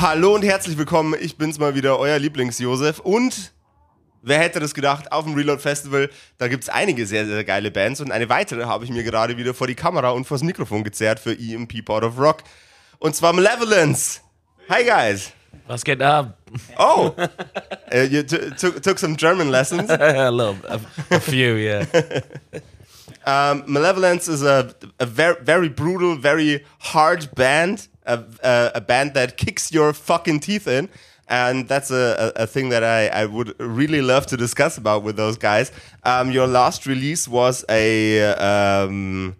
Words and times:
Hallo 0.00 0.34
und 0.34 0.42
herzlich 0.42 0.76
willkommen. 0.76 1.14
Ich 1.20 1.38
bin's 1.38 1.60
mal 1.60 1.76
wieder, 1.76 2.00
euer 2.00 2.18
Lieblings-Josef. 2.18 2.98
Und 2.98 3.52
wer 4.22 4.40
hätte 4.40 4.58
das 4.58 4.74
gedacht, 4.74 5.12
auf 5.12 5.24
dem 5.24 5.34
Reload 5.34 5.62
Festival, 5.62 6.10
da 6.36 6.48
gibt's 6.48 6.68
einige 6.68 7.06
sehr, 7.06 7.26
sehr 7.26 7.44
geile 7.44 7.70
Bands. 7.70 8.00
Und 8.00 8.10
eine 8.10 8.28
weitere 8.28 8.64
habe 8.64 8.84
ich 8.84 8.90
mir 8.90 9.04
gerade 9.04 9.36
wieder 9.36 9.54
vor 9.54 9.68
die 9.68 9.76
Kamera 9.76 10.10
und 10.10 10.24
vors 10.24 10.42
Mikrofon 10.42 10.82
gezerrt 10.82 11.20
für 11.20 11.38
EMP 11.38 11.84
Pod 11.84 12.02
of 12.02 12.18
Rock. 12.18 12.42
Und 12.98 13.14
zwar 13.14 13.32
Malevolence. 13.32 14.20
Hi, 14.68 14.82
guys. 14.82 15.32
Was 15.68 15.84
geht 15.84 16.02
ab? 16.02 16.38
Oh, 16.76 17.12
uh, 17.16 17.96
you 18.10 18.24
took, 18.24 18.98
some 18.98 19.16
German 19.16 19.48
lessons. 19.48 19.88
a 19.90 20.28
little, 20.28 20.56
a, 20.68 20.80
a 21.14 21.20
few, 21.20 21.54
yeah. 21.54 21.86
Um, 23.26 23.64
Malevolence 23.66 24.28
is 24.28 24.42
a, 24.42 24.74
a 25.00 25.06
very, 25.06 25.36
very 25.42 25.70
brutal, 25.70 26.14
very 26.14 26.62
hard 26.78 27.34
band. 27.34 27.88
A, 28.06 28.22
a, 28.42 28.72
a 28.76 28.80
band 28.80 29.14
that 29.14 29.36
kicks 29.44 29.72
your 29.72 29.92
fucking 29.92 30.40
teeth 30.40 30.66
in. 30.68 30.88
And 31.26 31.66
that's 31.68 31.90
a, 31.90 32.32
a, 32.36 32.42
a 32.42 32.46
thing 32.46 32.68
that 32.68 32.84
I, 32.84 33.06
I 33.08 33.24
would 33.24 33.58
really 33.58 34.02
love 34.02 34.26
to 34.26 34.36
discuss 34.36 34.76
about 34.76 35.02
with 35.02 35.16
those 35.16 35.38
guys. 35.38 35.72
Um, 36.02 36.30
your 36.30 36.46
last 36.46 36.86
release 36.86 37.26
was 37.26 37.64
a, 37.70 38.20
um, 38.34 39.34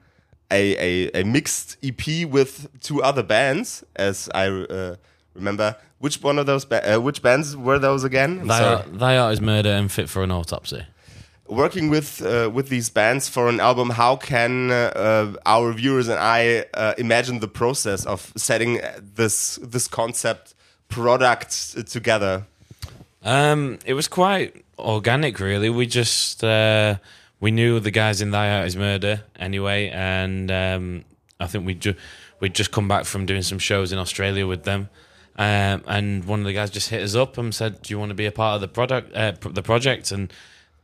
a, 0.51 1.09
a, 1.11 1.21
a 1.21 1.25
mixed 1.25 1.77
EP 1.83 2.27
with 2.27 2.69
two 2.81 3.03
other 3.03 3.23
bands, 3.23 3.85
as 3.97 4.31
I 4.35 4.47
uh, 4.49 4.97
remember. 5.35 5.77
Which 5.99 6.23
one 6.23 6.39
of 6.39 6.47
those, 6.47 6.65
ba- 6.65 6.97
uh, 6.97 7.01
which 7.01 7.21
bands 7.21 7.55
were 7.57 7.79
those 7.79 8.03
again? 8.05 8.47
They 8.47 8.55
are, 8.55 8.83
Thy 8.85 9.19
Art 9.19 9.35
Is 9.35 9.41
Murder 9.43 9.71
and 9.71 9.93
fit 9.93 10.09
for 10.09 10.23
an 10.23 10.31
autopsy. 10.31 10.85
Working 11.49 11.91
with 11.91 12.23
uh, 12.23 12.49
with 12.53 12.69
these 12.69 12.89
bands 12.91 13.29
for 13.29 13.49
an 13.49 13.61
album 13.61 13.91
how 13.91 14.17
can 14.17 14.71
uh, 14.71 15.35
our 15.45 15.73
viewers 15.73 16.09
and 16.09 16.19
i 16.19 16.65
uh, 16.75 16.95
imagine 16.99 17.41
the 17.41 17.49
process 17.49 18.07
of 18.07 18.33
setting 18.37 18.81
this 19.17 19.57
this 19.63 19.87
concept 19.89 20.55
product 20.89 21.51
together 21.91 22.45
Um, 23.23 23.79
it 23.87 23.95
was 23.95 24.07
quite 24.09 24.65
organic, 24.79 25.41
really. 25.41 25.71
We 25.71 25.87
just 25.87 26.45
uh, 26.45 26.97
we 27.41 27.51
knew 27.51 27.81
the 27.81 27.91
guys 27.91 28.21
in 28.21 28.31
Thy 28.33 28.51
Art 28.59 28.67
Is 28.67 28.77
Murder 28.77 29.23
anyway, 29.39 29.89
and 29.89 30.51
um, 30.51 31.05
I 31.41 31.47
think 31.47 31.67
we 31.67 31.75
ju- 31.75 31.95
we'd 32.41 32.55
just 32.55 32.71
come 32.71 32.87
back 32.89 33.05
from 33.07 33.25
doing 33.27 33.43
some 33.43 33.59
shows 33.59 33.93
in 33.93 33.99
Australia 33.99 34.47
with 34.47 34.65
them. 34.65 34.89
Um, 35.37 35.83
and 35.87 36.25
one 36.27 36.41
of 36.41 36.47
the 36.47 36.53
guys 36.53 36.71
just 36.71 36.91
hit 36.91 37.03
us 37.03 37.15
up 37.15 37.39
and 37.39 37.55
said, 37.55 37.81
"Do 37.83 37.95
you 37.95 37.99
want 37.99 38.11
to 38.11 38.15
be 38.15 38.27
a 38.27 38.33
part 38.33 38.55
of 38.57 38.61
the 38.61 38.69
product, 38.69 39.15
uh, 39.17 39.33
the 39.53 39.63
project?" 39.63 40.13
And 40.13 40.31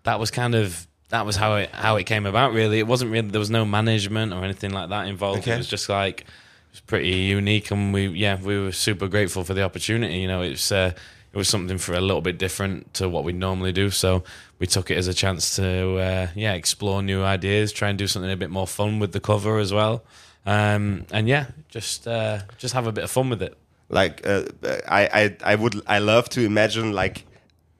that 0.04 0.18
was 0.18 0.30
kind 0.30 0.54
of 0.54 0.86
that 1.10 1.26
was 1.26 1.36
how 1.36 1.56
it 1.56 1.70
how 1.70 1.96
it 1.96 2.04
came 2.04 2.26
about. 2.26 2.52
Really, 2.52 2.78
it 2.78 2.86
wasn't 2.86 3.10
really 3.10 3.28
there 3.28 3.38
was 3.40 3.50
no 3.50 3.64
management 3.64 4.32
or 4.32 4.44
anything 4.44 4.70
like 4.72 4.90
that 4.90 5.08
involved. 5.08 5.40
Okay. 5.40 5.54
It 5.54 5.58
was 5.58 5.68
just 5.68 5.88
like 5.88 6.20
it 6.22 6.26
was 6.72 6.80
pretty 6.80 7.10
unique, 7.10 7.70
and 7.70 7.92
we 7.92 8.08
yeah 8.08 8.38
we 8.40 8.58
were 8.58 8.72
super 8.72 9.08
grateful 9.08 9.44
for 9.44 9.54
the 9.54 9.62
opportunity. 9.62 10.18
You 10.18 10.28
know, 10.28 10.42
it's 10.42 10.70
uh, 10.72 10.92
it 11.32 11.36
was 11.36 11.48
something 11.48 11.78
for 11.78 11.94
a 11.94 12.00
little 12.00 12.22
bit 12.22 12.38
different 12.38 12.92
to 12.94 13.08
what 13.08 13.24
we 13.24 13.32
normally 13.32 13.72
do, 13.72 13.90
so 13.90 14.22
we 14.58 14.66
took 14.66 14.90
it 14.90 14.96
as 14.96 15.06
a 15.08 15.14
chance 15.14 15.56
to 15.56 15.96
uh, 15.98 16.26
yeah 16.34 16.54
explore 16.54 17.02
new 17.02 17.22
ideas, 17.22 17.72
try 17.72 17.88
and 17.88 17.98
do 17.98 18.06
something 18.06 18.30
a 18.30 18.36
bit 18.36 18.50
more 18.50 18.66
fun 18.66 18.98
with 19.00 19.12
the 19.12 19.20
cover 19.20 19.58
as 19.58 19.72
well, 19.72 20.02
um, 20.46 21.06
and 21.12 21.28
yeah, 21.28 21.46
just 21.68 22.06
uh, 22.08 22.40
just 22.58 22.74
have 22.74 22.86
a 22.86 22.92
bit 22.92 23.04
of 23.04 23.10
fun 23.10 23.30
with 23.30 23.42
it. 23.42 23.56
like 23.88 24.24
uh, 24.24 24.44
I, 24.88 25.02
I 25.20 25.36
i 25.52 25.54
would 25.56 25.74
i 25.86 25.98
love 25.98 26.28
to 26.28 26.40
imagine 26.44 26.92
like 26.92 27.24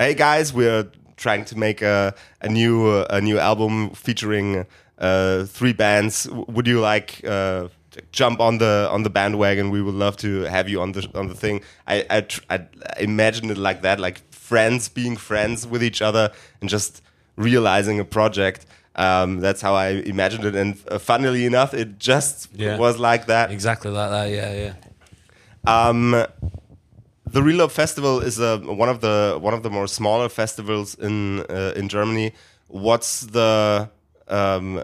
hey 0.01 0.15
guys 0.15 0.53
we're 0.53 0.91
trying 1.21 1.45
to 1.45 1.55
make 1.59 1.81
a, 1.83 2.13
a 2.41 2.49
new 2.49 2.75
uh, 2.89 3.19
a 3.19 3.21
new 3.21 3.39
album 3.39 3.91
featuring 3.95 4.65
uh, 4.99 5.45
three 5.57 5.75
bands 5.75 6.29
would 6.55 6.67
you 6.67 6.81
like 6.93 7.21
uh, 7.25 7.69
jump 8.13 8.41
on 8.41 8.59
the 8.59 8.89
on 8.91 9.03
the 9.03 9.11
bandwagon 9.11 9.71
we 9.71 9.81
would 9.83 9.95
love 10.05 10.17
to 10.17 10.29
have 10.57 10.67
you 10.73 10.81
on 10.81 10.93
the 10.93 11.03
on 11.15 11.29
the 11.29 11.35
thing 11.35 11.61
i 11.87 11.97
i, 12.17 12.21
tr- 12.23 12.45
I 12.55 12.57
imagine 12.99 13.51
it 13.51 13.59
like 13.59 13.81
that 13.83 13.99
like 14.01 14.19
friends 14.33 14.89
being 14.89 15.17
friends 15.19 15.67
with 15.67 15.83
each 15.83 16.01
other 16.03 16.31
and 16.61 16.71
just 16.71 17.03
realizing 17.37 18.01
a 18.01 18.05
project 18.05 18.67
um, 18.97 19.41
that's 19.41 19.63
how 19.63 19.75
I 19.75 20.03
imagined 20.15 20.45
it, 20.45 20.55
and 20.57 20.75
uh, 20.91 20.99
funnily 20.99 21.47
enough, 21.47 21.73
it 21.75 21.89
just 22.01 22.49
Yeah. 22.55 22.77
was 22.77 22.99
like 22.99 23.27
that. 23.27 23.51
Exactly 23.53 23.91
like 23.91 24.11
that. 24.11 24.27
Yeah, 24.31 24.53
yeah. 24.65 24.75
Um, 25.89 26.27
the 27.33 27.43
Reload 27.43 27.73
Festival 27.73 28.21
is 28.21 28.39
a, 28.39 28.59
one 28.59 28.89
of 28.89 29.01
the 29.01 29.39
one 29.41 29.55
of 29.55 29.63
the 29.63 29.71
more 29.71 29.87
smaller 29.87 30.29
festivals 30.29 30.95
in 30.95 31.41
uh, 31.49 31.73
in 31.77 31.89
Germany. 31.89 32.33
What's 32.69 33.23
the 33.23 33.89
um, 34.29 34.83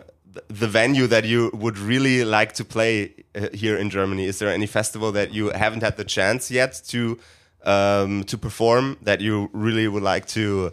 the 0.49 0.69
venue 0.69 1.07
that 1.07 1.25
you 1.25 1.51
would 1.55 1.79
really 1.79 2.25
like 2.25 2.53
to 2.55 2.65
play 2.65 3.13
uh, 3.35 3.49
here 3.53 3.77
in 3.77 3.91
Germany? 3.91 4.25
Is 4.25 4.39
there 4.39 4.51
any 4.51 4.67
festival 4.67 5.13
that 5.13 5.33
you 5.33 5.51
haven't 5.51 5.83
had 5.83 5.97
the 5.97 6.05
chance 6.05 6.51
yet 6.51 6.83
to 6.89 7.19
um, 7.65 8.25
to 8.25 8.39
perform 8.39 8.97
that 9.03 9.21
you 9.21 9.51
really 9.53 9.89
would 9.89 10.03
like 10.03 10.27
to 10.27 10.73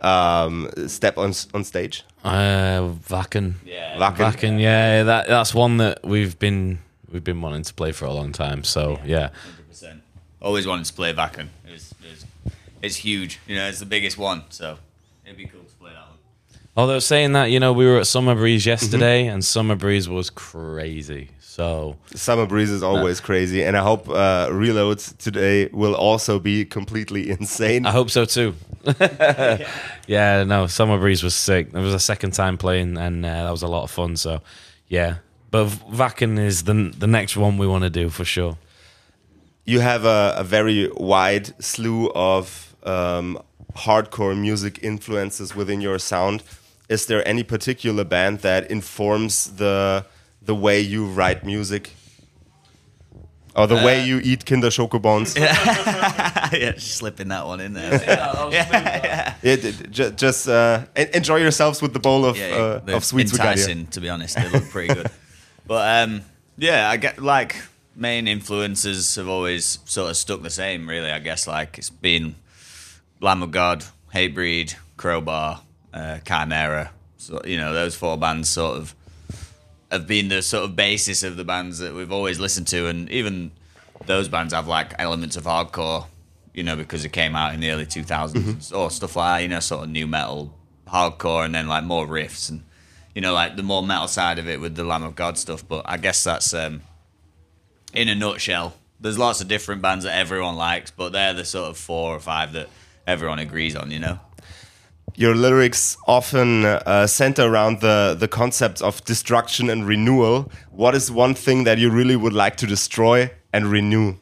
um, 0.00 0.70
step 0.86 1.18
on 1.18 1.32
on 1.54 1.64
stage? 1.64 2.04
Uh, 2.24 2.94
Wacken. 3.08 3.54
Yeah. 3.64 3.96
Wacken. 3.98 4.16
Vakken, 4.16 4.60
yeah, 4.60 5.02
that 5.02 5.26
that's 5.26 5.54
one 5.54 5.78
that 5.78 6.04
we've 6.04 6.38
been 6.38 6.78
we've 7.10 7.24
been 7.24 7.40
wanting 7.40 7.64
to 7.64 7.74
play 7.74 7.92
for 7.92 8.04
a 8.04 8.12
long 8.12 8.32
time. 8.32 8.62
So 8.64 9.00
yeah, 9.04 9.30
Hundred 9.44 9.68
percent. 9.68 10.02
Always 10.42 10.66
wanted 10.66 10.86
to 10.86 10.92
play 10.92 11.14
Wacken. 11.14 11.48
It's, 11.66 11.94
it's, 12.02 12.26
it's 12.82 12.96
huge. 12.96 13.38
You 13.46 13.54
know, 13.54 13.68
it's 13.68 13.78
the 13.78 13.86
biggest 13.86 14.18
one, 14.18 14.42
so 14.50 14.76
it'd 15.24 15.38
be 15.38 15.46
cool 15.46 15.62
to 15.62 15.74
play 15.76 15.92
that 15.92 16.00
one. 16.00 16.18
Although 16.76 16.98
saying 16.98 17.32
that, 17.32 17.52
you 17.52 17.60
know, 17.60 17.72
we 17.72 17.86
were 17.86 17.98
at 17.98 18.08
Summer 18.08 18.34
Breeze 18.34 18.66
yesterday, 18.66 19.26
and 19.28 19.44
Summer 19.44 19.76
Breeze 19.76 20.08
was 20.08 20.30
crazy. 20.30 21.30
So 21.38 21.96
Summer 22.14 22.46
Breeze 22.46 22.70
is 22.70 22.82
always 22.82 23.20
crazy, 23.20 23.62
and 23.62 23.76
I 23.76 23.82
hope 23.82 24.08
uh, 24.08 24.48
Reloads 24.48 25.16
today 25.18 25.66
will 25.66 25.94
also 25.94 26.38
be 26.38 26.64
completely 26.64 27.30
insane. 27.38 27.86
I 27.86 27.92
hope 27.92 28.10
so 28.10 28.24
too. 28.24 28.54
yeah, 30.06 30.44
no, 30.44 30.66
Summer 30.66 30.98
Breeze 30.98 31.22
was 31.22 31.34
sick. 31.34 31.68
It 31.68 31.78
was 31.78 31.94
a 31.94 32.00
second 32.00 32.32
time 32.32 32.56
playing, 32.56 32.96
and 32.96 33.24
uh, 33.24 33.44
that 33.44 33.50
was 33.50 33.62
a 33.62 33.68
lot 33.68 33.84
of 33.84 33.90
fun. 33.90 34.16
So 34.16 34.40
yeah, 34.88 35.16
but 35.50 35.66
Wacken 35.66 36.38
is 36.38 36.64
the 36.64 36.92
the 36.98 37.06
next 37.06 37.36
one 37.36 37.58
we 37.58 37.66
want 37.66 37.84
to 37.84 37.90
do 37.90 38.08
for 38.08 38.24
sure. 38.24 38.56
You 39.64 39.80
have 39.80 40.04
a, 40.04 40.34
a 40.36 40.44
very 40.44 40.90
wide 40.96 41.52
slew 41.62 42.10
of 42.14 42.74
um, 42.84 43.38
hardcore 43.76 44.38
music 44.38 44.78
influences 44.82 45.54
within 45.54 45.80
your 45.80 45.98
sound. 45.98 46.42
Is 46.88 47.06
there 47.06 47.26
any 47.26 47.42
particular 47.42 48.04
band 48.04 48.40
that 48.40 48.70
informs 48.70 49.56
the 49.56 50.04
the 50.44 50.54
way 50.54 50.80
you 50.80 51.06
write 51.06 51.44
music, 51.44 51.94
or 53.54 53.66
the 53.66 53.76
way 53.76 54.04
you 54.04 54.20
eat 54.22 54.44
Kinder 54.44 54.68
Schokobons? 54.68 55.36
yeah, 55.38 56.72
just 56.72 56.96
slipping 56.96 57.28
that 57.28 57.46
one 57.46 57.60
in 57.60 57.72
there. 57.72 58.02
Yeah, 58.52 59.34
d- 59.42 59.56
d- 59.56 59.72
ju- 59.90 60.10
just 60.10 60.48
uh, 60.48 60.84
enjoy 60.96 61.36
yourselves 61.36 61.80
with 61.80 61.92
the 61.92 62.00
bowl 62.00 62.26
of 62.26 62.36
yeah, 62.36 62.80
uh, 62.86 62.96
of 62.96 63.04
sweets 63.04 63.32
we 63.32 63.38
got 63.38 63.56
here. 63.56 63.68
enticing, 63.68 63.86
to 63.86 64.00
be 64.00 64.08
honest. 64.08 64.36
They 64.36 64.48
look 64.48 64.68
pretty 64.68 64.92
good. 64.92 65.10
but 65.66 66.08
um, 66.08 66.22
yeah, 66.58 66.90
I 66.90 66.96
get 66.96 67.22
like 67.22 67.56
main 67.94 68.28
influences 68.28 69.14
have 69.16 69.28
always 69.28 69.78
sort 69.84 70.10
of 70.10 70.16
stuck 70.16 70.42
the 70.42 70.50
same. 70.50 70.88
Really, 70.88 71.10
I 71.10 71.18
guess 71.18 71.46
like 71.46 71.78
it's 71.78 71.90
been 71.90 72.36
Lamb 73.20 73.42
of 73.42 73.50
God, 73.50 73.84
Hatebreed, 74.14 74.74
Crowbar, 74.96 75.62
uh, 75.92 76.18
Chimaira. 76.24 76.90
So 77.16 77.40
you 77.44 77.56
know 77.56 77.72
those 77.72 77.94
four 77.94 78.16
bands 78.16 78.48
sort 78.48 78.78
of 78.78 78.94
have 79.90 80.06
been 80.06 80.28
the 80.28 80.42
sort 80.42 80.64
of 80.64 80.74
basis 80.74 81.22
of 81.22 81.36
the 81.36 81.44
bands 81.44 81.78
that 81.78 81.94
we've 81.94 82.12
always 82.12 82.40
listened 82.40 82.66
to, 82.68 82.86
and 82.88 83.10
even 83.10 83.52
those 84.06 84.28
bands 84.28 84.54
have 84.54 84.66
like 84.66 84.94
elements 84.98 85.36
of 85.36 85.44
hardcore, 85.44 86.06
you 86.54 86.62
know, 86.62 86.76
because 86.76 87.04
it 87.04 87.12
came 87.12 87.36
out 87.36 87.54
in 87.54 87.60
the 87.60 87.70
early 87.70 87.86
2000s 87.86 88.74
or 88.76 88.90
stuff 88.90 89.16
like 89.16 89.38
that, 89.38 89.42
you 89.42 89.48
know, 89.48 89.60
sort 89.60 89.84
of 89.84 89.90
nu 89.90 90.06
metal, 90.06 90.52
hardcore, 90.88 91.44
and 91.44 91.54
then 91.54 91.68
like 91.68 91.84
more 91.84 92.06
riffs 92.06 92.50
and 92.50 92.62
you 93.14 93.20
know, 93.20 93.34
like 93.34 93.56
the 93.56 93.62
more 93.62 93.82
metal 93.82 94.08
side 94.08 94.38
of 94.38 94.48
it 94.48 94.60
with 94.60 94.74
the 94.74 94.84
Lamb 94.84 95.02
of 95.02 95.14
God 95.14 95.36
stuff. 95.36 95.66
But 95.66 95.82
I 95.84 95.98
guess 95.98 96.24
that's 96.24 96.54
um, 96.54 96.82
in 97.92 98.08
a 98.08 98.14
nutshell. 98.14 98.74
There's 99.00 99.18
lots 99.18 99.40
of 99.40 99.48
different 99.48 99.82
bands 99.82 100.04
that 100.04 100.16
everyone 100.16 100.56
likes, 100.56 100.90
but 100.90 101.12
they're 101.12 101.34
the 101.34 101.44
sort 101.44 101.68
of 101.70 101.76
four 101.76 102.14
or 102.14 102.20
five 102.20 102.52
that 102.52 102.68
everyone 103.06 103.38
agrees 103.40 103.74
on, 103.76 103.90
you 103.90 103.98
know. 103.98 104.18
your 105.14 105.34
lyrics 105.34 105.96
often 106.06 106.64
uh, 106.64 107.06
center 107.06 107.42
around 107.42 107.80
the 107.80 108.16
the 108.18 108.28
concepts 108.28 108.80
of 108.80 109.04
destruction 109.04 109.68
and 109.70 109.86
renewal. 109.86 110.50
What 110.70 110.94
is 110.94 111.10
one 111.10 111.34
thing 111.34 111.64
that 111.64 111.78
you 111.78 111.90
really 111.90 112.16
would 112.16 112.32
like 112.32 112.56
to 112.58 112.66
destroy 112.66 113.30
and 113.52 113.66
renew? 113.66 114.14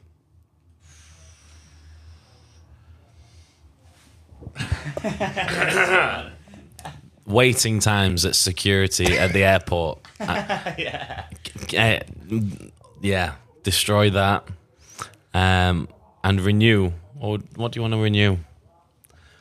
Waiting 7.27 7.79
times 7.81 8.25
at 8.25 8.35
security 8.35 9.17
at 9.17 9.33
the 9.33 9.45
airport. 9.45 10.01
yeah. 10.21 11.25
yeah. 13.01 13.35
Destroy 13.63 14.11
that. 14.11 14.45
Um, 15.35 15.89
and 16.25 16.41
renew. 16.41 16.93
Or 17.21 17.39
what 17.57 17.73
do 17.73 17.79
you 17.79 17.83
want 17.83 17.95
to 17.95 18.01
renew? 18.01 18.39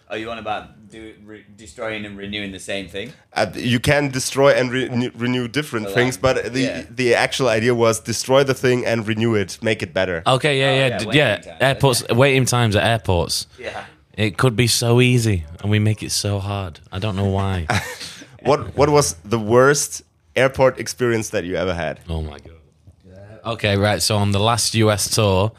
Oh, 0.10 0.16
you 0.16 0.27
want 0.27 0.39
about 0.39 0.89
do, 0.89 1.13
re- 1.24 1.45
destroying 1.56 2.04
and 2.06 2.18
renewing 2.18 2.51
the 2.51 2.60
same 2.60 2.88
thing? 2.88 3.13
Uh, 3.33 3.45
you 3.54 3.80
can 3.80 4.10
destroy 4.10 4.50
and 4.54 4.71
re- 4.71 5.12
renew 5.16 5.48
different 5.48 5.86
Well, 5.86 5.95
things, 5.95 6.18
but 6.18 6.51
the 6.51 6.62
yeah. 6.62 6.83
the 6.89 7.13
actual 7.16 7.48
idea 7.48 7.75
was 7.75 8.00
destroy 8.00 8.44
the 8.44 8.56
thing 8.56 8.86
and 8.88 9.07
renew 9.07 9.36
it, 9.36 9.60
make 9.62 9.83
it 9.83 9.94
better. 9.94 10.24
Okay, 10.25 10.60
yeah, 10.60 10.69
Oh, 10.71 10.74
yeah, 10.74 10.88
yeah, 10.88 10.98
d- 10.98 11.18
yeah. 11.18 11.36
times, 11.38 11.57
Airports, 11.62 12.04
waiting 12.10 12.45
times 12.45 12.75
at 12.75 12.83
airports. 12.83 13.45
Yeah. 13.60 13.86
It 14.18 14.38
could 14.38 14.56
be 14.56 14.68
so 14.68 15.00
easy, 15.00 15.45
and 15.62 15.69
we 15.71 15.77
make 15.80 16.01
it 16.04 16.12
so 16.12 16.39
hard. 16.39 16.80
I 16.92 17.00
don't 17.00 17.16
know 17.16 17.30
why. 17.30 17.68
What 18.44 18.74
what 18.77 18.89
was 18.89 19.16
the 19.25 19.38
worst 19.39 20.01
airport 20.36 20.80
experience 20.80 21.30
that 21.31 21.44
you 21.44 21.56
ever 21.57 21.74
had? 21.74 22.00
oh 22.10 22.21
my 22.24 22.39
god. 22.39 22.56
Okay, 23.46 23.78
right. 23.78 24.02
So 24.02 24.18
on 24.18 24.32
the 24.32 24.40
last 24.40 24.76
US 24.76 25.10
tour, 25.14 25.52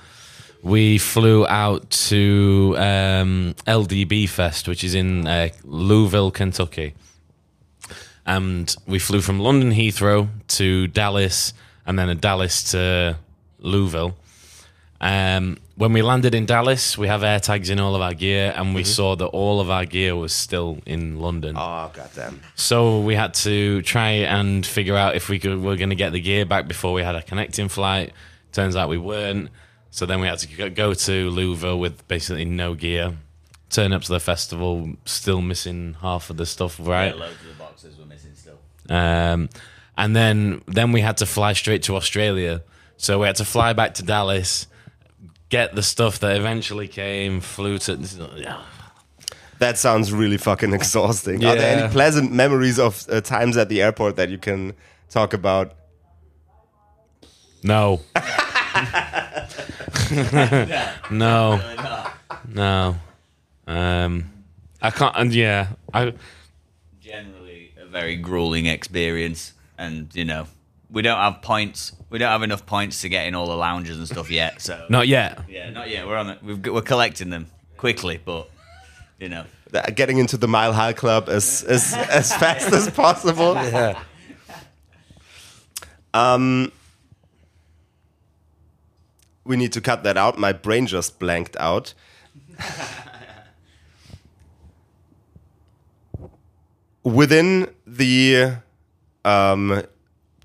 we 0.63 0.99
flew 0.99 1.47
out 1.47 1.89
to 1.91 2.75
um, 2.79 3.55
LDB 3.67 4.29
Fest, 4.29 4.69
which 4.69 4.85
is 4.85 4.95
in 4.95 5.27
uh, 5.27 5.49
Louisville, 5.65 6.31
Kentucky, 6.31 6.95
and 8.27 8.75
we 8.87 8.99
flew 8.99 9.21
from 9.21 9.39
London 9.39 9.73
Heathrow 9.73 10.29
to 10.49 10.87
Dallas, 10.89 11.55
and 11.87 11.99
then 11.99 12.09
a 12.09 12.15
Dallas 12.15 12.71
to 12.73 13.17
Louisville. 13.59 14.15
Um, 15.01 15.57
when 15.77 15.95
we 15.95 16.03
landed 16.03 16.35
in 16.35 16.45
Dallas, 16.45 16.99
we 16.99 17.09
have 17.09 17.23
air 17.23 17.41
tags 17.41 17.71
in 17.71 17.81
all 17.81 17.95
of 17.95 18.03
our 18.03 18.13
gear, 18.13 18.53
and 18.55 18.75
we 18.75 18.85
saw 18.85 19.17
that 19.17 19.27
all 19.27 19.59
of 19.61 19.71
our 19.71 19.87
gear 19.87 20.15
was 20.15 20.33
still 20.35 20.79
in 20.85 21.19
London. 21.19 21.57
Oh 21.57 21.91
goddamn! 21.95 22.41
So 22.55 23.01
we 23.01 23.15
had 23.15 23.33
to 23.35 23.81
try 23.83 24.11
and 24.11 24.65
figure 24.67 24.97
out 24.97 25.17
if 25.17 25.31
we 25.31 25.39
could 25.39 25.53
we 25.53 25.65
were 25.65 25.77
going 25.77 25.89
to 25.89 25.97
get 25.97 26.13
the 26.13 26.21
gear 26.21 26.45
back 26.45 26.69
before 26.69 26.93
we 26.93 27.03
had 27.03 27.15
a 27.15 27.23
connecting 27.23 27.69
flight. 27.69 28.13
Turns 28.53 28.77
out 28.77 28.89
we 28.91 28.99
weren't. 28.99 29.49
So 29.91 30.05
then 30.07 30.21
we 30.21 30.27
had 30.27 30.39
to 30.41 30.69
go- 30.71 30.95
to 30.95 31.31
Louisville 31.31 31.79
with 31.79 32.07
basically 32.07 32.45
no 32.45 32.75
gear. 32.75 33.17
Turn 33.71 33.93
up 33.93 34.03
to 34.03 34.13
the 34.13 34.21
festival, 34.21 34.91
still 35.05 35.41
missing 35.41 35.97
half 36.03 36.29
of 36.31 36.37
the 36.37 36.47
stuff, 36.47 36.79
right? 36.79 37.15
Yeah, 37.15 37.21
loads 37.21 37.35
of 37.41 37.47
the 37.49 37.55
boxes 37.55 37.97
were 37.99 38.05
missing 38.05 38.33
still. 38.35 38.59
Um, 38.89 39.49
and 39.97 40.15
then 40.15 40.63
then 40.67 40.93
we 40.93 41.01
had 41.01 41.17
to 41.19 41.27
fly 41.27 41.55
straight 41.55 41.83
to 41.85 41.97
Australia. 41.97 42.63
So 42.99 43.21
we 43.21 43.27
had 43.27 43.37
to 43.37 43.45
fly 43.45 43.73
back 43.73 43.95
to 43.95 44.03
Dallas, 44.03 44.67
get 45.51 45.75
the 45.75 45.83
stuff 45.83 46.19
that 46.21 46.37
eventually 46.37 46.89
came, 46.89 47.41
flew 47.41 47.79
to. 47.79 47.97
That 49.59 49.77
sounds 49.77 50.11
really 50.13 50.39
fucking 50.39 50.73
exhausting. 50.73 51.45
Are 51.45 51.55
there 51.55 51.79
any 51.79 51.93
pleasant 51.93 52.33
memories 52.33 52.79
of 52.79 53.05
uh, 53.11 53.21
times 53.21 53.59
at 53.59 53.69
the 53.69 53.83
airport 53.83 54.17
that 54.17 54.31
you 54.31 54.39
can 54.39 54.75
talk 55.11 55.35
about? 55.35 55.75
No. 57.63 58.01
no. 61.11 61.61
No. 62.49 62.97
Um, 63.67 64.31
I 64.81 64.91
can't. 64.91 65.15
And 65.17 65.35
yeah, 65.35 65.69
I. 65.93 66.15
Generally, 67.01 67.75
a 67.81 67.87
very 67.87 68.17
grueling 68.17 68.67
experience, 68.67 69.53
and 69.79 70.15
you 70.15 70.25
know, 70.25 70.47
we 70.91 71.03
don't 71.03 71.19
have 71.19 71.43
points. 71.43 71.93
We 72.11 72.19
don't 72.19 72.31
have 72.31 72.43
enough 72.43 72.67
points 72.67 73.01
to 73.03 73.09
get 73.09 73.27
in 73.27 73.35
all 73.35 73.47
the 73.47 73.57
lounges 73.57 73.97
and 73.97 74.07
stuff 74.07 74.31
yet. 74.31 74.61
So 74.61 74.85
Not 74.91 75.07
yet. 75.09 75.39
yeah, 75.49 75.71
not 75.71 75.89
yet. 75.89 76.07
We're 76.07 76.17
on 76.17 76.31
it. 76.31 76.43
we've, 76.43 76.67
we're 76.67 76.83
collecting 76.83 77.31
them 77.31 77.47
quickly, 77.77 78.21
but 78.23 78.51
you 79.19 79.29
know, 79.29 79.45
Getting 79.95 80.19
into 80.19 80.37
the 80.37 80.49
Mile 80.49 80.73
High 80.73 80.93
Club 80.93 81.29
as 81.29 81.63
as, 81.63 81.95
as 81.95 82.35
fast 82.43 82.73
as 82.73 82.91
possible. 82.91 83.55
Yeah. 83.55 84.03
Um, 86.13 86.73
we 89.45 89.57
need 89.57 89.73
to 89.75 89.81
cut 89.81 90.03
that 90.03 90.17
out. 90.17 90.37
My 90.39 90.53
brain 90.53 90.89
just 90.89 91.21
blanked 91.21 91.57
out. 91.61 91.95
Within 97.03 97.73
the 97.87 98.57
um, 99.25 99.83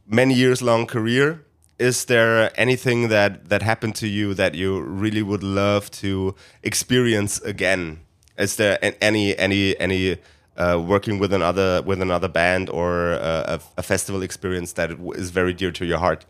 many 0.08 0.34
years 0.36 0.62
long 0.62 0.86
career, 0.86 1.44
is 1.78 2.06
there 2.06 2.52
anything 2.56 3.10
that, 3.10 3.50
that 3.50 3.62
happened 3.62 3.96
to 3.96 4.08
you 4.08 4.34
that 4.34 4.56
you 4.56 4.80
really 4.80 5.22
would 5.22 5.44
love 5.44 5.92
to 5.92 6.36
experience 6.64 7.40
again? 7.42 8.00
Is 8.38 8.58
there 8.58 8.78
any 9.02 9.38
any 9.38 9.80
any 9.80 10.18
uh, 10.58 10.82
working 10.86 11.20
with 11.20 11.32
another 11.32 11.82
with 11.86 12.02
another 12.02 12.28
band 12.28 12.70
or 12.70 13.14
uh, 13.14 13.60
a, 13.60 13.80
a 13.80 13.84
festival 13.84 14.22
experience 14.22 14.74
that 14.74 14.92
is 15.16 15.30
very 15.32 15.54
dear 15.54 15.72
to 15.72 15.86
your 15.86 16.00
heart? 16.00 16.26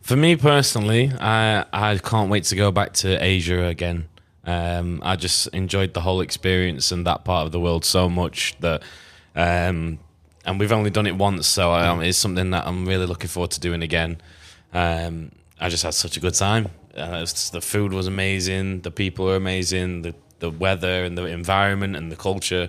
For 0.00 0.16
me 0.16 0.36
personally, 0.36 1.12
I 1.20 1.66
I 1.72 1.98
can't 1.98 2.30
wait 2.30 2.44
to 2.44 2.56
go 2.56 2.70
back 2.70 2.94
to 2.94 3.22
Asia 3.22 3.66
again. 3.66 4.08
Um, 4.44 5.00
I 5.04 5.16
just 5.16 5.48
enjoyed 5.48 5.94
the 5.94 6.00
whole 6.00 6.20
experience 6.20 6.90
and 6.90 7.06
that 7.06 7.24
part 7.24 7.46
of 7.46 7.52
the 7.52 7.60
world 7.60 7.84
so 7.84 8.08
much 8.08 8.56
that, 8.58 8.82
um, 9.36 10.00
and 10.44 10.58
we've 10.60 10.72
only 10.72 10.90
done 10.90 11.06
it 11.06 11.16
once, 11.16 11.46
so 11.46 11.72
um, 11.72 12.02
it's 12.02 12.18
something 12.18 12.50
that 12.50 12.66
I'm 12.66 12.86
really 12.86 13.06
looking 13.06 13.28
forward 13.28 13.50
to 13.52 13.60
doing 13.60 13.82
again. 13.82 14.18
Um, 14.72 15.30
I 15.60 15.68
just 15.68 15.82
had 15.82 15.94
such 15.94 16.16
a 16.16 16.20
good 16.20 16.34
time. 16.34 16.66
Uh, 16.96 17.22
it's- 17.22 17.50
the 17.50 17.60
food 17.60 17.92
was 17.92 18.06
amazing, 18.06 18.80
the 18.82 18.90
people 18.90 19.26
were 19.26 19.36
amazing, 19.36 20.02
the 20.02 20.14
the 20.40 20.50
weather 20.50 21.04
and 21.04 21.16
the 21.16 21.24
environment 21.26 21.94
and 21.94 22.10
the 22.10 22.16
culture. 22.16 22.68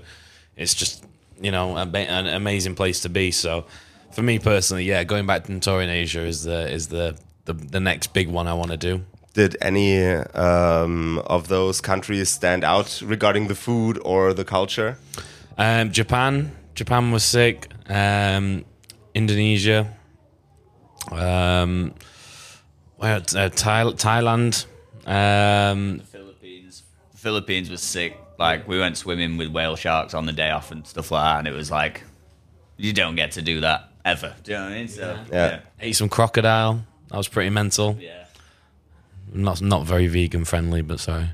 It's 0.55 0.75
just 0.75 1.03
you 1.41 1.51
know 1.51 1.75
a, 1.75 1.85
an 1.87 2.27
amazing 2.27 2.75
place 2.75 2.99
to 3.01 3.09
be. 3.09 3.31
So 3.31 3.65
for 4.11 4.21
me 4.21 4.37
personally, 4.39 4.83
yeah, 4.85 5.03
going 5.03 5.25
back 5.25 5.49
and 5.49 5.61
touring 5.61 5.89
Asia 5.89 6.21
is 6.21 6.43
the 6.43 6.71
is 6.71 6.87
the 6.89 7.15
the, 7.45 7.53
the 7.53 7.79
next 7.79 8.13
big 8.13 8.27
one 8.29 8.47
I 8.47 8.53
want 8.53 8.71
to 8.71 8.77
do. 8.77 9.01
Did 9.33 9.57
any 9.59 10.05
um, 10.35 11.17
of 11.25 11.47
those 11.47 11.81
countries 11.81 12.29
stand 12.29 12.63
out 12.63 13.01
regarding 13.03 13.47
the 13.47 13.55
food 13.55 13.99
or 14.05 14.31
the 14.33 14.45
culture? 14.45 14.97
Um, 15.57 15.91
Japan, 15.91 16.51
Japan 16.73 17.11
was 17.11 17.23
sick. 17.23 17.71
Um, 17.89 18.65
Indonesia, 19.13 19.93
um, 21.11 21.93
where 22.97 23.17
uh, 23.17 23.49
Thai, 23.49 23.83
Thailand. 23.93 24.65
Um, 25.05 25.99
Philippines. 25.99 26.83
Philippines 27.15 27.69
was 27.69 27.81
sick. 27.81 28.17
Like 28.39 28.67
we 28.67 28.79
went 28.79 28.97
swimming 28.97 29.37
with 29.37 29.49
whale 29.49 29.75
sharks 29.75 30.13
on 30.13 30.25
the 30.25 30.33
day 30.33 30.49
off 30.49 30.71
and 30.71 30.85
stuff 30.87 31.11
like 31.11 31.23
that, 31.23 31.39
and 31.39 31.47
it 31.47 31.53
was 31.53 31.69
like 31.69 32.03
you 32.77 32.91
don't 32.93 33.15
get 33.15 33.31
to 33.33 33.41
do 33.41 33.59
that 33.61 33.89
ever. 34.03 34.33
Do 34.43 34.51
you 34.51 34.57
know 34.57 34.63
what 34.63 34.71
I 34.71 34.75
mean? 34.75 34.87
So 34.87 35.19
Yeah. 35.31 35.59
ate 35.79 35.95
some 35.95 36.09
crocodile. 36.09 36.83
That 37.09 37.17
was 37.17 37.27
pretty 37.27 37.51
mental. 37.51 37.97
yeah. 37.99 38.22
Not 39.33 39.61
not 39.61 39.85
very 39.85 40.07
vegan 40.07 40.45
friendly, 40.45 40.81
but 40.81 40.99
sorry. 40.99 41.29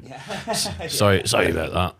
sorry, 0.53 1.27
sorry 1.27 1.51
about 1.51 1.95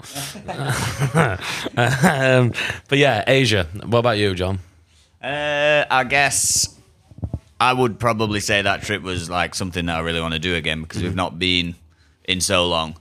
that. 0.46 1.40
um, 1.78 2.54
but 2.88 2.98
yeah, 2.98 3.24
Asia. 3.28 3.68
What 3.86 4.00
about 4.00 4.18
you, 4.18 4.34
John? 4.36 4.60
Uh, 5.22 5.86
I 5.90 6.06
guess 6.06 6.78
I 7.60 7.74
would 7.74 8.00
probably 8.00 8.40
say 8.40 8.62
that 8.62 8.84
trip 8.84 9.02
was 9.02 9.30
like 9.30 9.54
something 9.56 9.86
that 9.88 9.98
I 9.98 10.00
really 10.00 10.22
want 10.22 10.34
to 10.34 10.40
do 10.40 10.56
again 10.56 10.82
because 10.82 11.04
we've 11.04 11.16
not 11.16 11.38
been 11.38 11.76
in 12.24 12.40
so 12.40 12.68
long. 12.68 12.96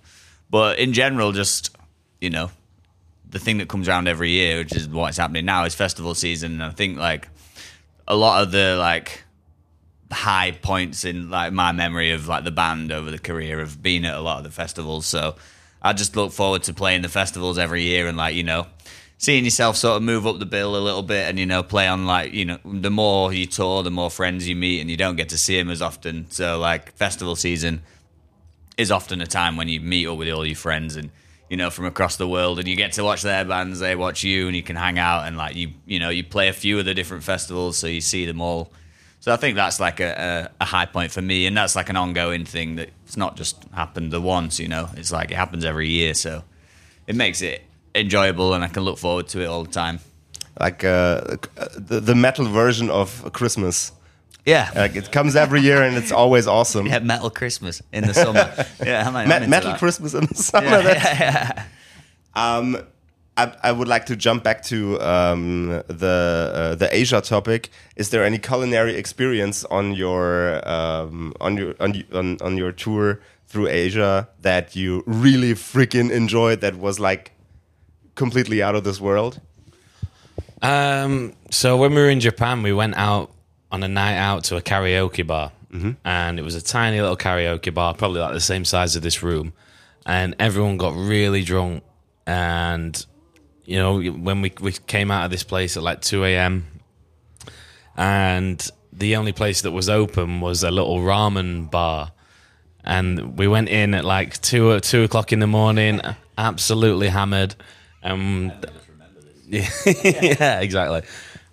But 0.50 0.78
in 0.78 0.92
general, 0.92 1.32
just 1.32 1.76
you 2.20 2.30
know, 2.30 2.50
the 3.28 3.38
thing 3.38 3.58
that 3.58 3.68
comes 3.68 3.88
around 3.88 4.08
every 4.08 4.30
year, 4.30 4.58
which 4.58 4.74
is 4.74 4.88
what's 4.88 5.18
happening 5.18 5.44
now, 5.44 5.64
is 5.64 5.74
festival 5.74 6.14
season. 6.14 6.54
And 6.54 6.64
I 6.64 6.70
think 6.70 6.98
like 6.98 7.28
a 8.08 8.16
lot 8.16 8.42
of 8.42 8.50
the 8.50 8.76
like 8.76 9.22
high 10.10 10.52
points 10.52 11.04
in 11.04 11.30
like 11.30 11.52
my 11.52 11.72
memory 11.72 12.12
of 12.12 12.28
like 12.28 12.44
the 12.44 12.50
band 12.50 12.92
over 12.92 13.10
the 13.10 13.18
career 13.18 13.60
of 13.60 13.82
being 13.82 14.04
at 14.04 14.14
a 14.14 14.20
lot 14.20 14.38
of 14.38 14.44
the 14.44 14.50
festivals. 14.50 15.06
So 15.06 15.36
I 15.82 15.92
just 15.92 16.16
look 16.16 16.32
forward 16.32 16.62
to 16.64 16.74
playing 16.74 17.02
the 17.02 17.08
festivals 17.08 17.58
every 17.58 17.82
year 17.82 18.06
and 18.06 18.16
like 18.16 18.34
you 18.34 18.44
know 18.44 18.66
seeing 19.18 19.44
yourself 19.44 19.76
sort 19.76 19.96
of 19.96 20.02
move 20.02 20.26
up 20.26 20.38
the 20.38 20.46
bill 20.46 20.76
a 20.76 20.78
little 20.78 21.02
bit 21.02 21.28
and 21.28 21.38
you 21.38 21.46
know 21.46 21.62
play 21.62 21.86
on 21.88 22.06
like 22.06 22.32
you 22.32 22.44
know 22.44 22.58
the 22.64 22.90
more 22.90 23.32
you 23.32 23.46
tour 23.46 23.82
the 23.82 23.90
more 23.90 24.10
friends 24.10 24.48
you 24.48 24.56
meet 24.56 24.80
and 24.80 24.88
you 24.88 24.96
don't 24.96 25.16
get 25.16 25.28
to 25.28 25.38
see 25.38 25.58
them 25.58 25.70
as 25.70 25.82
often 25.82 26.30
so 26.30 26.58
like 26.58 26.92
festival 26.92 27.36
season 27.36 27.82
is 28.76 28.92
often 28.92 29.20
a 29.20 29.26
time 29.26 29.56
when 29.56 29.68
you 29.68 29.80
meet 29.80 30.06
up 30.06 30.16
with 30.16 30.30
all 30.30 30.46
your 30.46 30.56
friends 30.56 30.94
and 30.96 31.10
you 31.50 31.56
know 31.56 31.68
from 31.68 31.84
across 31.84 32.16
the 32.16 32.28
world 32.28 32.58
and 32.58 32.68
you 32.68 32.76
get 32.76 32.92
to 32.92 33.02
watch 33.02 33.22
their 33.22 33.44
bands 33.44 33.80
they 33.80 33.96
watch 33.96 34.22
you 34.22 34.46
and 34.46 34.54
you 34.54 34.62
can 34.62 34.76
hang 34.76 34.98
out 34.98 35.26
and 35.26 35.36
like 35.36 35.56
you 35.56 35.70
you 35.84 35.98
know 35.98 36.10
you 36.10 36.22
play 36.22 36.48
a 36.48 36.52
few 36.52 36.78
of 36.78 36.84
the 36.84 36.94
different 36.94 37.24
festivals 37.24 37.76
so 37.76 37.86
you 37.86 38.00
see 38.00 38.24
them 38.24 38.40
all 38.40 38.72
so 39.20 39.32
I 39.32 39.36
think 39.36 39.56
that's 39.56 39.80
like 39.80 40.00
a, 40.00 40.50
a, 40.60 40.62
a 40.62 40.64
high 40.64 40.86
point 40.86 41.10
for 41.12 41.22
me 41.22 41.46
and 41.46 41.56
that's 41.56 41.74
like 41.76 41.88
an 41.90 41.96
ongoing 41.96 42.44
thing 42.44 42.76
that 42.76 42.90
it's 43.04 43.16
not 43.16 43.36
just 43.36 43.56
happened 43.74 44.12
the 44.12 44.20
once 44.20 44.58
you 44.60 44.68
know 44.68 44.88
it's 44.96 45.12
like 45.12 45.30
it 45.30 45.36
happens 45.36 45.64
every 45.64 45.88
year 45.88 46.14
so 46.14 46.42
it 47.06 47.16
makes 47.16 47.42
it 47.42 47.62
enjoyable 47.94 48.54
and 48.54 48.62
I 48.64 48.68
can 48.68 48.82
look 48.84 48.98
forward 48.98 49.28
to 49.28 49.40
it 49.40 49.46
all 49.46 49.64
the 49.64 49.70
time 49.72 49.98
Like 50.60 50.84
uh, 50.84 51.36
the, 51.76 52.00
the 52.00 52.14
metal 52.14 52.46
version 52.46 52.90
of 52.90 53.32
Christmas. 53.32 53.92
yeah 54.46 54.70
Like 54.74 54.94
it 54.96 55.10
comes 55.12 55.34
every 55.36 55.60
year 55.62 55.82
and 55.82 55.96
it's 55.96 56.12
always 56.12 56.46
awesome. 56.46 56.86
yeah 56.86 56.98
metal 57.00 57.30
Christmas 57.30 57.82
in 57.92 58.04
the 58.06 58.14
summer 58.14 58.46
yeah 58.84 59.06
I'm, 59.08 59.16
I'm 59.16 59.28
Me- 59.28 59.46
metal 59.48 59.70
that. 59.72 59.78
Christmas 59.80 60.14
in 60.14 60.26
the 60.26 60.34
summer. 60.34 60.66
yeah, 60.66 60.80
that's- 60.82 61.20
yeah, 61.20 61.52
yeah. 61.56 61.64
Um, 62.56 62.76
I, 63.38 63.52
I 63.62 63.72
would 63.72 63.86
like 63.86 64.06
to 64.06 64.16
jump 64.16 64.42
back 64.42 64.62
to 64.64 65.00
um, 65.00 65.68
the 65.86 66.52
uh, 66.54 66.74
the 66.74 66.88
Asia 66.90 67.20
topic. 67.20 67.70
Is 67.94 68.10
there 68.10 68.24
any 68.24 68.38
culinary 68.38 68.96
experience 68.96 69.64
on 69.66 69.94
your 69.94 70.68
um, 70.68 71.32
on 71.40 71.56
your 71.56 71.74
on, 71.78 72.02
on 72.12 72.36
on 72.40 72.56
your 72.56 72.72
tour 72.72 73.20
through 73.46 73.68
Asia 73.68 74.28
that 74.42 74.74
you 74.74 75.04
really 75.06 75.54
freaking 75.54 76.10
enjoyed? 76.10 76.60
That 76.62 76.76
was 76.76 76.98
like 76.98 77.30
completely 78.16 78.60
out 78.60 78.74
of 78.74 78.82
this 78.82 79.00
world. 79.00 79.40
Um, 80.60 81.34
so 81.50 81.76
when 81.76 81.94
we 81.94 82.00
were 82.00 82.10
in 82.10 82.18
Japan, 82.18 82.62
we 82.64 82.72
went 82.72 82.96
out 82.96 83.30
on 83.70 83.84
a 83.84 83.88
night 83.88 84.16
out 84.16 84.42
to 84.44 84.56
a 84.56 84.60
karaoke 84.60 85.24
bar, 85.24 85.52
and 86.04 86.40
it 86.40 86.42
was 86.42 86.56
a 86.56 86.62
tiny 86.62 87.00
little 87.00 87.16
karaoke 87.16 87.72
bar, 87.72 87.94
probably 87.94 88.20
like 88.20 88.32
the 88.34 88.40
same 88.40 88.64
size 88.64 88.96
of 88.96 89.02
this 89.02 89.22
room, 89.22 89.52
and 90.04 90.34
everyone 90.40 90.76
got 90.76 90.96
really 90.96 91.44
drunk. 91.44 91.84
And 92.26 93.06
you 93.68 93.76
know, 93.76 94.00
when 94.00 94.40
we 94.40 94.50
we 94.62 94.72
came 94.72 95.10
out 95.10 95.26
of 95.26 95.30
this 95.30 95.42
place 95.42 95.76
at 95.76 95.82
like 95.82 96.00
two 96.00 96.24
a.m. 96.24 96.64
and 97.98 98.70
the 98.94 99.16
only 99.16 99.32
place 99.32 99.60
that 99.60 99.72
was 99.72 99.90
open 99.90 100.40
was 100.40 100.62
a 100.62 100.70
little 100.70 101.00
ramen 101.00 101.70
bar, 101.70 102.12
and 102.82 103.36
we 103.38 103.46
went 103.46 103.68
in 103.68 103.92
at 103.92 104.06
like 104.06 104.40
two 104.40 104.80
two 104.80 105.02
o'clock 105.02 105.34
in 105.34 105.40
the 105.40 105.46
morning, 105.46 106.00
absolutely 106.38 107.08
hammered, 107.08 107.56
and 108.02 108.54
yeah, 109.48 110.60
exactly. 110.60 111.02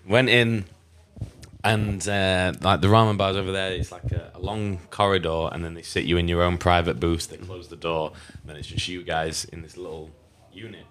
Went 0.07 0.29
in, 0.29 0.63
and 1.65 2.07
uh, 2.07 2.53
like 2.61 2.79
the 2.79 2.87
ramen 2.87 3.17
bars 3.17 3.35
over 3.35 3.51
there, 3.51 3.73
it's 3.73 3.91
like 3.91 4.09
a, 4.13 4.31
a 4.35 4.39
long 4.39 4.77
corridor, 4.89 5.49
and 5.51 5.65
then 5.65 5.73
they 5.73 5.81
sit 5.81 6.05
you 6.05 6.15
in 6.15 6.29
your 6.29 6.43
own 6.43 6.57
private 6.57 6.97
booth. 6.97 7.27
They 7.27 7.35
close 7.35 7.67
the 7.67 7.75
door, 7.75 8.13
and 8.39 8.49
then 8.49 8.55
it's 8.55 8.69
just 8.69 8.87
you 8.87 9.03
guys 9.03 9.43
in 9.43 9.63
this 9.63 9.75
little 9.75 10.11
unit. 10.53 10.85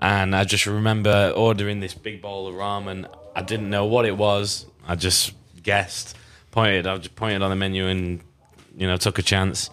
And 0.00 0.36
I 0.36 0.44
just 0.44 0.66
remember 0.66 1.32
ordering 1.34 1.80
this 1.80 1.94
big 1.94 2.20
bowl 2.20 2.46
of 2.46 2.54
ramen. 2.54 3.08
I 3.34 3.42
didn't 3.42 3.70
know 3.70 3.86
what 3.86 4.04
it 4.04 4.16
was. 4.16 4.66
I 4.86 4.94
just 4.94 5.32
guessed, 5.62 6.16
pointed. 6.50 6.86
I 6.86 6.96
just 6.98 7.16
pointed 7.16 7.42
on 7.42 7.50
the 7.50 7.56
menu 7.56 7.86
and 7.86 8.20
you 8.76 8.86
know 8.86 8.96
took 8.96 9.18
a 9.18 9.22
chance. 9.22 9.70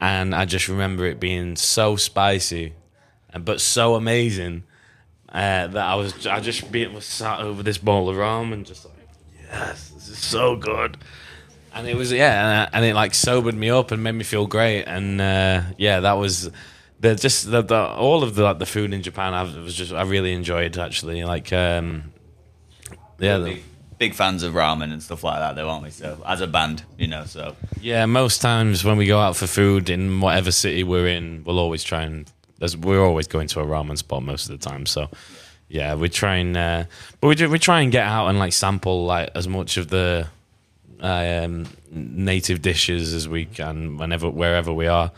And 0.00 0.34
I 0.34 0.44
just 0.44 0.68
remember 0.68 1.06
it 1.06 1.18
being 1.18 1.56
so 1.56 1.96
spicy, 1.96 2.72
but 3.38 3.60
so 3.60 3.94
amazing 3.94 4.62
uh, 5.28 5.66
that 5.66 5.76
I 5.76 5.94
was 5.96 6.26
I 6.26 6.40
just 6.40 6.70
was 6.70 7.04
sat 7.04 7.40
over 7.40 7.62
this 7.62 7.78
bowl 7.78 8.08
of 8.08 8.16
ramen, 8.16 8.64
just 8.64 8.84
like 8.84 8.94
yes, 9.50 9.90
this 9.90 10.08
is 10.08 10.18
so 10.18 10.56
good. 10.56 10.96
And 11.74 11.86
it 11.86 11.96
was 11.96 12.10
yeah, 12.10 12.62
and, 12.64 12.70
and 12.74 12.84
it 12.84 12.94
like 12.94 13.14
sobered 13.14 13.54
me 13.54 13.70
up 13.70 13.90
and 13.90 14.02
made 14.02 14.12
me 14.12 14.24
feel 14.24 14.46
great. 14.46 14.84
And 14.84 15.20
uh, 15.20 15.62
yeah, 15.76 16.00
that 16.00 16.14
was 16.14 16.50
the 17.00 17.14
just 17.14 17.50
the, 17.50 17.62
the 17.62 17.76
all 17.76 18.22
of 18.22 18.34
the 18.34 18.44
like 18.44 18.58
the 18.58 18.66
food 18.66 18.92
in 18.92 19.02
Japan. 19.02 19.34
I 19.34 19.42
was 19.42 19.74
just 19.74 19.92
I 19.92 20.02
really 20.02 20.32
enjoyed 20.32 20.78
actually. 20.78 21.24
Like 21.24 21.52
um, 21.52 22.12
yeah, 23.18 23.38
the, 23.38 23.44
Big, 23.44 23.62
big 23.98 24.14
fans 24.14 24.42
of 24.42 24.54
ramen 24.54 24.92
and 24.92 25.02
stuff 25.02 25.24
like 25.24 25.38
that, 25.40 25.56
though, 25.56 25.68
aren't 25.68 25.84
we? 25.84 25.90
So 25.90 26.22
as 26.26 26.40
a 26.40 26.46
band, 26.46 26.84
you 26.96 27.06
know, 27.06 27.24
so 27.24 27.56
yeah. 27.80 28.06
Most 28.06 28.40
times 28.40 28.84
when 28.84 28.96
we 28.96 29.06
go 29.06 29.20
out 29.20 29.36
for 29.36 29.46
food 29.46 29.90
in 29.90 30.20
whatever 30.20 30.50
city 30.50 30.84
we're 30.84 31.08
in, 31.08 31.42
we'll 31.44 31.58
always 31.58 31.82
try 31.84 32.02
and 32.02 32.30
we're 32.78 33.04
always 33.04 33.26
going 33.28 33.48
to 33.48 33.60
a 33.60 33.64
ramen 33.64 33.96
spot 33.98 34.22
most 34.22 34.48
of 34.50 34.58
the 34.58 34.68
time. 34.68 34.86
So 34.86 35.08
yeah, 35.68 35.94
we 35.94 36.08
try 36.08 36.36
and 36.36 36.56
uh, 36.56 36.84
but 37.20 37.28
we 37.28 37.34
do, 37.34 37.48
we 37.48 37.58
try 37.58 37.80
and 37.82 37.92
get 37.92 38.06
out 38.06 38.28
and 38.28 38.38
like 38.38 38.52
sample 38.52 39.04
like 39.04 39.30
as 39.34 39.46
much 39.46 39.76
of 39.76 39.88
the 39.88 40.26
um, 41.00 41.66
native 41.90 42.62
dishes 42.62 43.14
as 43.14 43.28
we 43.28 43.44
can 43.44 43.96
whenever 43.98 44.30
wherever 44.30 44.72
we 44.72 44.86
are, 44.86 45.12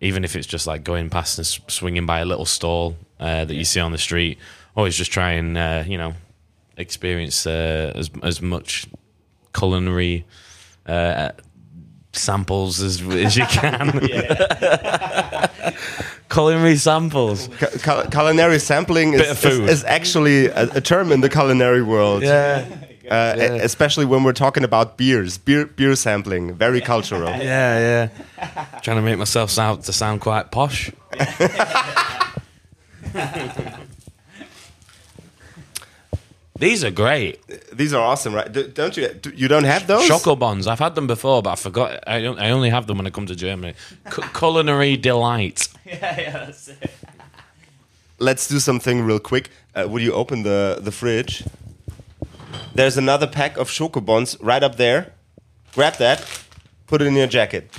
even 0.00 0.24
if 0.24 0.36
it's 0.36 0.46
just 0.46 0.66
like 0.66 0.84
going 0.84 1.10
past 1.10 1.38
and 1.38 1.46
swinging 1.46 2.06
by 2.06 2.20
a 2.20 2.24
little 2.24 2.44
stall 2.44 2.96
uh, 3.20 3.44
that 3.44 3.54
you 3.54 3.64
see 3.64 3.80
on 3.80 3.92
the 3.92 3.98
street. 3.98 4.38
Always 4.76 4.96
just 4.96 5.10
try 5.10 5.32
and 5.32 5.56
uh, 5.56 5.84
you 5.86 5.96
know 5.98 6.14
experience 6.76 7.46
uh, 7.46 7.92
as 7.94 8.10
as 8.22 8.42
much 8.42 8.86
culinary 9.54 10.24
uh, 10.86 11.30
samples 12.12 12.80
as 12.80 13.00
as 13.02 13.36
you 13.36 13.46
can. 13.46 13.90
culinary 16.30 16.76
samples. 16.76 17.48
Cu- 17.48 17.78
cu- 17.78 18.10
culinary 18.10 18.58
sampling 18.58 19.14
is, 19.14 19.44
is, 19.44 19.58
is 19.60 19.84
actually 19.84 20.46
a, 20.46 20.68
a 20.74 20.80
term 20.80 21.12
in 21.12 21.20
the 21.20 21.28
culinary 21.28 21.82
world. 21.82 22.22
Yeah. 22.22 22.66
Uh, 23.10 23.34
e- 23.38 23.42
especially 23.60 24.04
when 24.04 24.24
we're 24.24 24.32
talking 24.32 24.64
about 24.64 24.96
beers, 24.96 25.38
beer 25.38 25.66
beer 25.66 25.94
sampling, 25.94 26.54
very 26.54 26.80
cultural. 26.80 27.28
Yeah, 27.38 28.08
yeah. 28.38 28.64
Trying 28.82 28.96
to 28.98 29.02
make 29.02 29.18
myself 29.18 29.50
sound 29.50 29.82
to 29.84 29.92
sound 29.92 30.20
quite 30.20 30.50
posh. 30.50 30.90
These 36.58 36.84
are 36.84 36.90
great. 36.90 37.38
These 37.76 37.92
are 37.92 38.00
awesome, 38.02 38.34
right? 38.34 38.50
D- 38.50 38.68
don't 38.68 38.96
you? 38.96 39.08
do- 39.08 39.30
You 39.36 39.46
don't 39.46 39.64
have 39.64 39.86
those? 39.86 40.06
Choco 40.08 40.34
bonds. 40.36 40.66
I've 40.66 40.78
had 40.78 40.94
them 40.94 41.06
before, 41.06 41.42
but 41.42 41.50
I 41.50 41.56
forgot. 41.56 42.02
I, 42.06 42.22
don't, 42.22 42.38
I 42.38 42.50
only 42.50 42.70
have 42.70 42.86
them 42.86 42.96
when 42.96 43.06
I 43.06 43.10
come 43.10 43.26
to 43.26 43.34
Germany. 43.36 43.74
C- 44.10 44.22
culinary 44.34 44.96
delight. 44.96 45.68
yeah, 45.84 46.18
yeah, 46.20 46.30
that's 46.46 46.68
it. 46.68 46.90
Let's 48.18 48.48
do 48.48 48.58
something 48.58 49.02
real 49.02 49.18
quick. 49.18 49.50
Uh, 49.74 49.86
would 49.86 50.00
you 50.00 50.14
open 50.14 50.44
the 50.44 50.78
the 50.80 50.90
fridge? 50.90 51.44
There's 52.76 52.98
another 52.98 53.26
pack 53.26 53.56
of 53.56 53.68
chocobons 53.70 54.36
right 54.40 54.62
up 54.62 54.76
there. 54.76 55.14
Grab 55.74 55.94
that. 55.94 56.26
Put 56.86 57.00
it 57.00 57.06
in 57.06 57.14
your 57.14 57.26
jacket. 57.26 57.70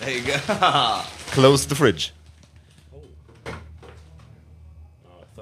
There 0.00 0.10
you 0.10 0.22
go. 0.26 0.36
Close 1.28 1.66
the 1.66 1.74
fridge. 1.74 2.12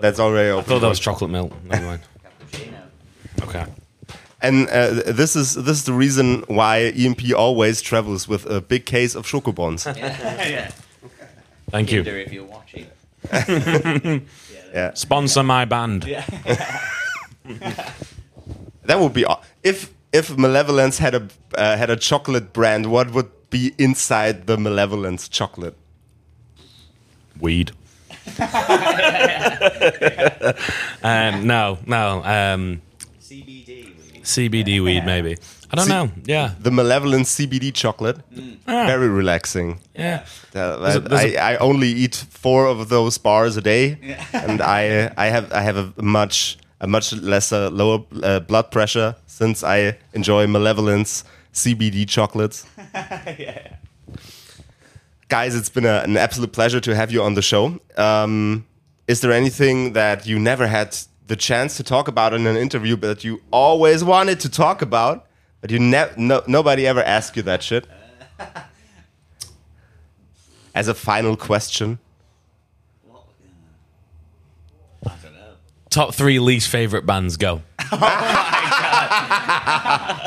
That's 0.00 0.21
already 0.21 0.49
I 0.50 0.53
open. 0.53 0.65
thought 0.65 0.79
that 0.81 0.88
was 0.88 1.00
chocolate 1.00 1.31
milk. 1.31 1.53
Never 1.65 1.85
mind. 1.85 2.03
Okay. 3.43 3.67
And 4.41 4.67
uh, 4.71 5.12
this 5.12 5.37
is 5.37 5.55
this 5.55 5.76
is 5.79 5.85
the 5.85 5.93
reason 5.93 6.43
why 6.49 6.93
EMP 6.97 7.35
always 7.37 7.83
travels 7.83 8.26
with 8.26 8.47
a 8.47 8.62
big 8.62 8.87
case 8.87 9.15
of 9.15 9.26
chocobons. 9.26 9.85
yeah. 9.97 10.71
Thank 11.71 11.93
you. 11.93 12.00
if 12.03 12.33
you're 12.33 12.45
watching. 12.45 12.87
yeah, 14.73 14.95
Sponsor 14.95 15.43
my 15.43 15.67
band. 15.67 16.05
That 18.87 18.99
would 19.00 19.12
be 19.12 19.25
if 19.62 19.93
if 20.12 20.37
Malevolence 20.37 20.99
had 20.99 21.14
a 21.14 21.28
uh, 21.57 21.76
had 21.76 21.90
a 21.90 21.97
chocolate 21.97 22.52
brand. 22.52 22.87
What 22.87 23.11
would 23.12 23.31
be 23.50 23.73
inside 23.78 24.47
the 24.47 24.57
Malevolence 24.57 25.28
chocolate? 25.28 25.75
Weed. 27.40 27.73
um, 31.02 31.47
no, 31.47 31.78
no. 31.87 32.23
Um, 32.25 32.83
CBD. 33.21 33.93
CBD 34.23 34.83
weed, 34.83 35.05
maybe. 35.05 35.37
I 35.71 35.76
don't 35.76 35.87
C- 35.87 35.93
know. 35.93 36.11
Yeah, 36.25 36.55
The 36.61 36.71
Malevolence 36.71 37.35
CBD 37.38 37.73
chocolate. 37.73 38.19
Very 38.66 39.09
relaxing. 39.09 39.81
yeah. 39.95 40.25
Uh, 40.55 40.76
There's 40.78 40.97
a- 40.97 41.00
there's 41.00 41.21
I, 41.21 41.25
a- 41.26 41.38
I 41.38 41.57
only 41.59 41.88
eat 41.88 42.14
four 42.31 42.66
of 42.66 42.88
those 42.88 43.19
bars 43.19 43.57
a 43.57 43.61
day, 43.61 43.99
and 44.33 44.61
I 44.62 45.12
I 45.16 45.26
have 45.26 45.52
I 45.52 45.61
have 45.61 45.76
a 45.76 45.93
much 46.02 46.57
a 46.80 46.87
much 46.87 47.12
lesser 47.12 47.71
lower 47.71 48.04
uh, 48.23 48.40
blood 48.40 48.71
pressure 48.71 49.16
since 49.26 49.62
I 49.62 49.97
enjoy 50.12 50.47
Malevolence 50.47 51.25
CBD 51.52 52.09
chocolates. 52.09 52.66
yeah. 52.95 53.76
Guys, 55.28 55.56
it's 55.56 55.71
been 55.71 55.87
a, 55.87 56.02
an 56.04 56.16
absolute 56.16 56.52
pleasure 56.52 56.80
to 56.80 56.95
have 56.95 57.11
you 57.11 57.23
on 57.23 57.35
the 57.35 57.42
show. 57.42 57.80
Um, 57.97 58.66
is 59.09 59.21
there 59.23 59.33
anything 59.33 59.95
that 59.95 60.26
you 60.26 60.38
never 60.38 60.66
had 60.66 60.97
the 61.26 61.37
chance 61.37 61.76
to 61.78 61.83
talk 61.83 62.09
about 62.09 62.33
in 62.35 62.47
an 62.47 62.56
interview, 62.56 62.97
but 62.97 63.09
that 63.09 63.25
you 63.25 63.40
always 63.50 64.04
wanted 64.04 64.38
to 64.40 64.49
talk 64.49 64.83
about, 64.83 65.26
but 65.61 65.71
you 65.71 65.78
never 65.78 66.12
no, 66.16 66.42
nobody 66.47 66.87
ever 66.87 67.02
asked 67.02 67.37
you 67.37 67.42
that 67.42 67.62
shit? 67.62 67.87
As 70.75 70.88
a 70.88 70.95
final 70.95 71.37
question. 71.37 71.99
I 75.04 75.12
don't 75.23 75.35
know. 75.35 75.54
Top 75.97 76.12
three 76.15 76.38
least 76.41 76.69
favorite 76.69 77.07
bands 77.07 77.38
go. 77.38 77.62
Oh 77.91 77.99
my 77.99 78.09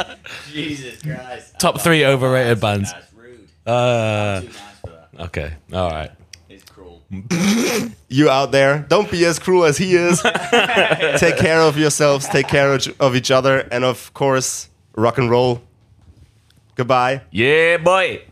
god! 0.01 0.17
Jesus 0.51 0.99
Christ. 1.03 1.59
Top 1.59 1.79
three 1.79 2.03
overrated 2.03 2.59
bands. 2.59 2.91
That's 2.91 3.13
rude. 3.13 3.47
Uh, 3.67 4.41
Too 4.41 4.47
nice 4.47 4.55
for 4.81 4.87
that. 4.87 5.09
okay, 5.19 5.53
all 5.71 5.91
right. 5.91 6.09
It's 6.49 6.63
cruel. 6.63 7.03
you 8.09 8.31
out 8.31 8.51
there, 8.51 8.79
don't 8.89 9.11
be 9.11 9.23
as 9.25 9.37
cruel 9.37 9.65
as 9.65 9.77
he 9.77 9.95
is. 9.95 10.21
take 11.17 11.37
care 11.37 11.61
of 11.61 11.77
yourselves, 11.77 12.27
take 12.29 12.47
care 12.47 12.73
of 12.73 12.87
of 12.99 13.15
each 13.15 13.29
other, 13.29 13.59
and 13.71 13.83
of 13.83 14.11
course, 14.15 14.69
rock 14.95 15.19
and 15.19 15.29
roll. 15.29 15.61
Goodbye. 16.73 17.21
Yeah, 17.29 17.77
boy. 17.77 18.23